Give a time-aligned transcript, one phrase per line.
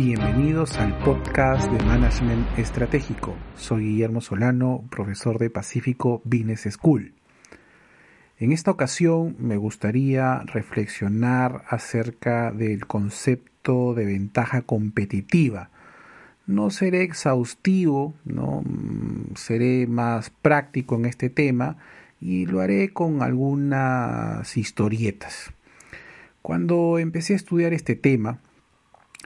[0.00, 3.34] Bienvenidos al podcast de Management Estratégico.
[3.56, 7.14] Soy Guillermo Solano, profesor de Pacífico Business School.
[8.38, 15.70] En esta ocasión me gustaría reflexionar acerca del concepto de ventaja competitiva.
[16.46, 21.76] No seré exhaustivo, no mm, seré más práctico en este tema
[22.20, 25.50] y lo haré con algunas historietas.
[26.40, 28.38] Cuando empecé a estudiar este tema,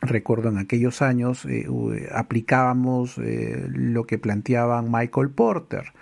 [0.03, 1.67] recuerdo en aquellos años eh,
[2.13, 5.93] aplicábamos eh, lo que planteaban Michael Porter.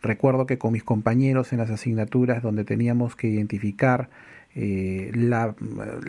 [0.00, 4.10] Recuerdo que con mis compañeros en las asignaturas donde teníamos que identificar
[4.54, 5.54] eh, la,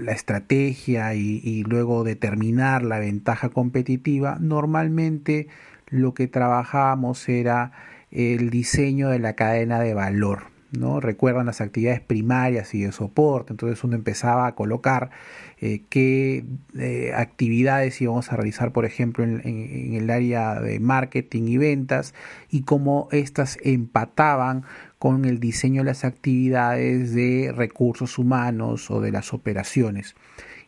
[0.07, 5.47] estrategia y, luego determinar la ventaja competitiva, normalmente
[5.89, 7.71] lo que trabajábamos era
[8.11, 10.52] el diseño de la cadena de valor.
[10.77, 10.99] ¿No?
[10.99, 15.11] Recuerdan las actividades primarias y de soporte, entonces uno empezaba a colocar
[15.59, 16.45] eh, qué
[16.77, 22.13] eh, actividades íbamos a realizar, por ejemplo, en, el área de marketing y ventas
[22.49, 24.63] y cómo éstas empataban
[24.97, 30.15] con el diseño de las actividades de recursos humanos o de las operaciones.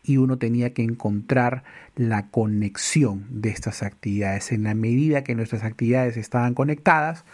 [0.03, 1.64] Y uno tenía que encontrar
[1.95, 4.52] la conexión de estas actividades.
[4.52, 7.25] En la medida que nuestras actividades estaban conectadas,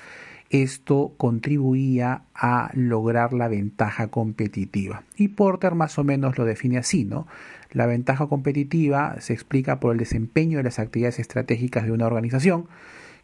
[0.52, 5.03] esto contribuía a lograr la ventaja competitiva.
[5.16, 7.25] Y Porter más o menos lo define así, ¿no?
[7.71, 12.67] La ventaja competitiva se explica por el desempeño de las actividades estratégicas de una organización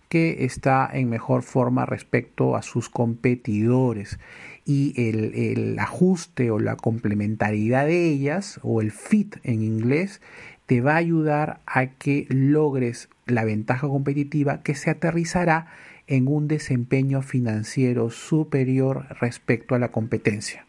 [0.07, 4.19] que está en mejor forma respecto a sus competidores
[4.63, 10.21] y el, el, ajuste o la complementariedad de ellas o el fit en inglés
[10.65, 15.67] te va a ayudar a que logres la ventaja competitiva que se aterrizará
[16.07, 20.65] en un desempeño financiero superior respecto a la competencia.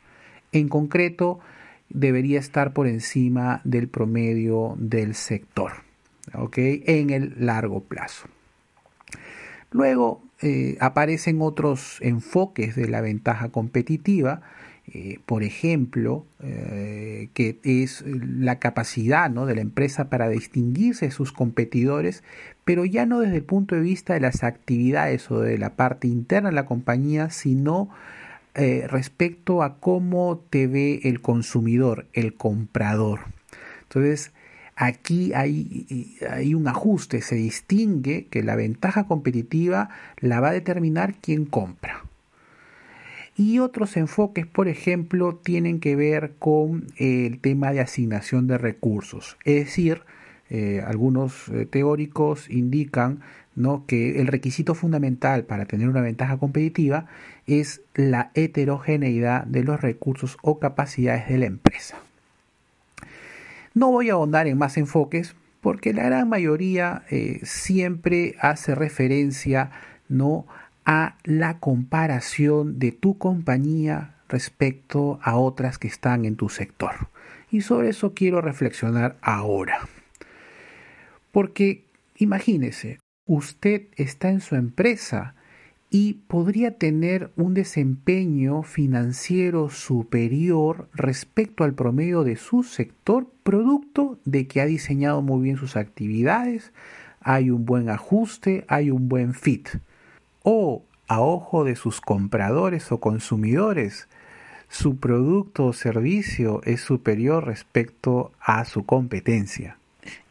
[0.53, 1.41] En concreto,
[1.89, 5.73] debería estar por encima del promedio del sector,
[6.53, 8.29] En el largo plazo.
[9.71, 14.43] Luego eh, aparecen otros enfoques de la ventaja competitiva,
[14.95, 19.45] eh, por ejemplo, eh, que es la capacidad ¿no?
[19.45, 22.23] de la empresa para distinguirse de sus competidores,
[22.65, 26.09] pero ya no desde el punto de vista de las actividades o de la parte
[26.09, 27.91] interna de la compañía, sino
[28.55, 33.21] eh, respecto a cómo te ve el consumidor, el comprador.
[33.83, 34.33] Entonces,
[34.75, 41.15] aquí hay, hay, un ajuste, se distingue que la ventaja competitiva la va a determinar
[41.15, 42.08] quien compra.
[43.39, 49.39] Y otros enfoques, por ejemplo, tienen que ver con el tema de asignación de recursos.
[49.45, 50.03] Es decir,
[50.51, 53.21] eh, algunos eh, teóricos indican
[53.87, 57.07] que el requisito fundamental para tener una ventaja competitiva
[57.47, 61.97] es la heterogeneidad de los recursos o capacidades de la empresa.
[63.75, 69.71] No voy a ahondar en más enfoques porque la gran mayoría eh, siempre hace referencia
[70.09, 70.47] ¿no?
[70.89, 77.11] A la comparación de tu compañía respecto a otras que están en tu sector.
[77.51, 79.87] Y sobre eso quiero reflexionar ahora.
[81.31, 81.85] Porque
[82.17, 85.35] imagínese, usted está en su empresa
[85.91, 94.47] y podría tener un desempeño financiero superior respecto al promedio de su sector, producto de
[94.47, 96.73] que ha diseñado muy bien sus actividades,
[97.21, 99.69] hay un buen ajuste, hay un buen fit
[100.51, 104.09] o a ojo de sus compradores o consumidores,
[104.71, 109.77] su producto o servicio es superior respecto a su competencia.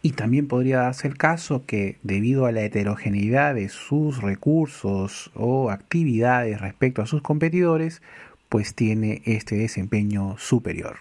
[0.02, 5.70] Y también podría darse el caso que, debido a la heterogeneidad de sus recursos o
[5.70, 8.02] actividades respecto a sus competidores,
[8.50, 10.98] pues tiene este desempeño superior.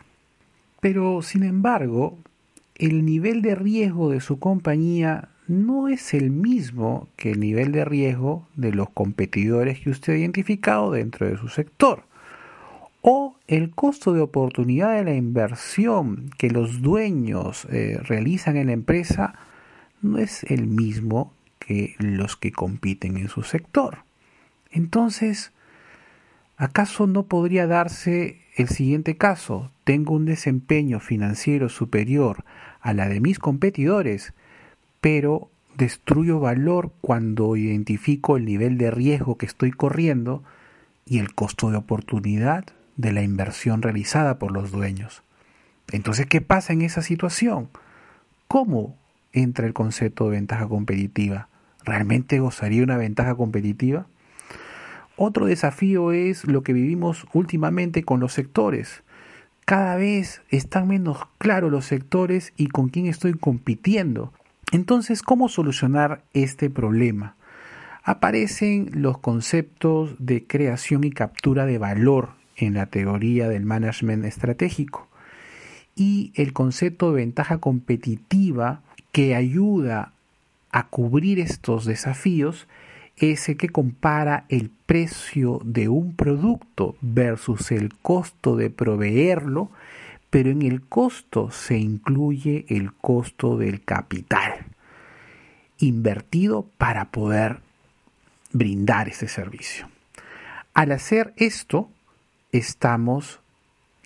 [0.80, 2.18] Pero, sin embargo,
[2.74, 7.84] el nivel de riesgo de su compañía no es el mismo que el nivel de
[7.84, 12.04] riesgo de los competidores que usted ha identificado dentro de su sector.
[13.02, 18.72] O el costo de oportunidad de la inversión que los dueños eh, realizan en la
[18.72, 19.34] empresa
[20.02, 23.98] no es el mismo que los que compiten en su sector.
[24.72, 25.52] Entonces,
[26.56, 29.70] ¿acaso no podría darse el siguiente caso?
[29.84, 32.44] Tengo un desempeño financiero superior
[32.80, 34.32] a la de mis competidores,
[35.06, 40.42] pero destruyo valor cuando identifico el nivel de riesgo que estoy corriendo
[41.04, 42.64] y el costo de oportunidad
[42.96, 45.22] de la inversión realizada por los dueños.
[45.92, 47.68] Entonces, ¿qué pasa en esa situación?
[48.48, 48.96] ¿Cómo
[49.32, 51.46] entra el concepto de ventaja competitiva?
[51.84, 54.08] ¿Realmente gozaría una ventaja competitiva?
[55.16, 59.04] Otro desafío es lo que vivimos últimamente con los sectores.
[59.66, 64.32] Cada vez están menos claros los sectores y con quién estoy compitiendo.
[64.72, 67.36] Entonces, ¿cómo solucionar este problema?
[68.02, 75.08] Aparecen los conceptos de creación y captura de valor en la teoría del management estratégico
[75.96, 78.82] y el concepto de ventaja competitiva
[79.12, 80.12] que ayuda
[80.70, 82.68] a cubrir estos desafíos
[83.16, 89.70] es el que compara el precio de un producto versus el costo de proveerlo,
[90.36, 94.66] pero en el costo se incluye el costo del capital
[95.78, 97.60] invertido para poder
[98.52, 99.88] brindar ese servicio.
[100.74, 101.88] Al hacer esto,
[102.52, 103.40] estamos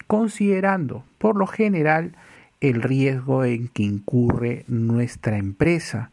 [0.06, 2.14] considerando, por lo general,
[2.60, 6.12] el riesgo en que incurre nuestra empresa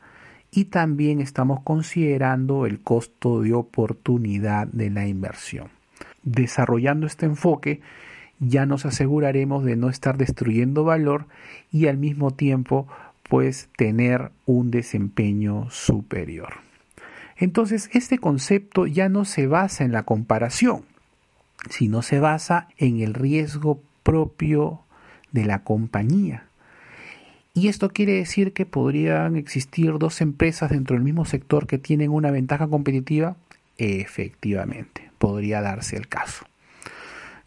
[0.49, 5.69] y también estamos considerando el costo de oportunidad de la inversión.
[6.23, 7.81] Desarrollando este enfoque,
[8.39, 11.25] ya nos aseguraremos de no estar destruyendo valor
[11.71, 12.87] y al mismo tiempo
[13.27, 16.55] pues tener un desempeño superior.
[17.37, 20.85] Entonces, este concepto ya no se basa en la comparación,
[21.69, 24.81] sino se basa en el riesgo propio
[25.31, 26.45] de la compañía.
[27.53, 32.11] Y esto quiere decir que podrían existir dos empresas dentro del mismo sector que tienen
[32.11, 33.35] una ventaja competitiva.
[33.77, 36.45] Efectivamente, podría darse el caso.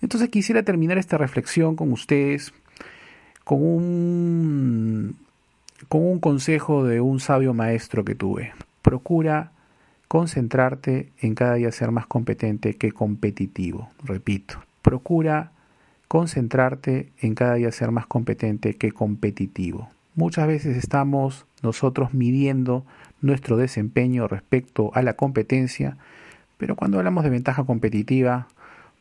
[0.02, 2.52] Entonces quisiera terminar esta reflexión con ustedes
[3.44, 5.17] con un,
[5.88, 8.52] con un consejo de un sabio maestro que tuve.
[8.82, 9.52] Procura
[10.08, 13.91] concentrarte en cada día ser más competente que competitivo.
[14.05, 15.52] Repito, procura
[16.08, 19.91] concentrarte en cada día ser más competente que competitivo.
[20.17, 22.85] Muchas veces estamos nosotros midiendo
[23.20, 25.97] nuestro desempeño respecto a la competencia,
[26.56, 28.49] pero cuando hablamos de ventaja competitiva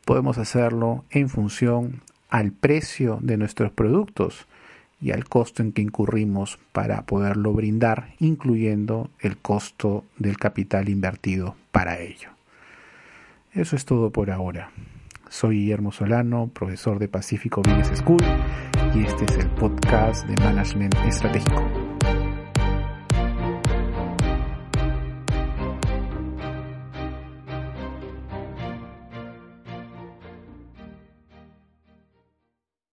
[0.09, 2.01] podemos hacerlo en función
[2.31, 4.47] al precio de nuestros productos
[5.00, 11.53] y al costo en que incurrimos para poderlo brindar, incluyendo el costo del capital invertido
[11.71, 12.29] para ello.
[13.53, 14.71] Eso es todo por ahora.
[15.29, 18.23] Soy Guillermo Solano, profesor de Pacífico Business School,
[18.95, 21.78] y este es el podcast de Management Estratégico.